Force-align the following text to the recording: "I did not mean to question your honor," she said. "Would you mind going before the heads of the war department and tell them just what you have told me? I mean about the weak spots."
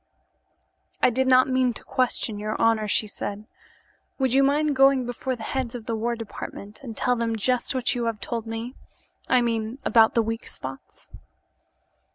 "I 1.03 1.11
did 1.11 1.27
not 1.27 1.47
mean 1.47 1.75
to 1.75 1.83
question 1.83 2.39
your 2.39 2.59
honor," 2.59 2.87
she 2.87 3.05
said. 3.05 3.45
"Would 4.17 4.33
you 4.33 4.41
mind 4.41 4.75
going 4.75 5.05
before 5.05 5.35
the 5.35 5.43
heads 5.43 5.75
of 5.75 5.85
the 5.85 5.95
war 5.95 6.15
department 6.15 6.81
and 6.81 6.97
tell 6.97 7.15
them 7.15 7.35
just 7.35 7.75
what 7.75 7.93
you 7.93 8.05
have 8.05 8.19
told 8.19 8.47
me? 8.47 8.73
I 9.29 9.41
mean 9.41 9.77
about 9.85 10.15
the 10.15 10.23
weak 10.23 10.47
spots." 10.47 11.07